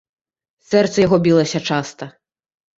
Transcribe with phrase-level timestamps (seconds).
[0.69, 2.03] Сэрца яго білася часта.